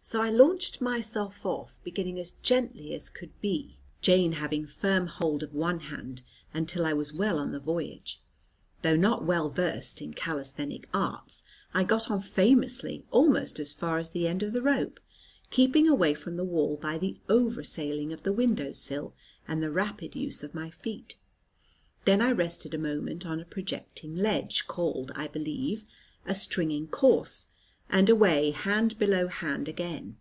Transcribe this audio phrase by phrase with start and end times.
[0.00, 5.42] So I launched myself off, beginning as gently as could be, Jane having firm hold
[5.42, 6.22] of one hand,
[6.54, 8.18] until I was well on the voyage.
[8.80, 11.42] Though not well versed in calisthenic arts,
[11.74, 14.98] I got on famously almost as far as the end of the rope,
[15.50, 19.12] keeping away from the wall by the over saling of the window sill,
[19.46, 21.16] and the rapid use of my feet.
[22.06, 25.84] Then I rested a moment on a projecting ledge called, I believe,
[26.24, 27.48] a "stringing course"
[27.90, 30.14] and away hand below hand again.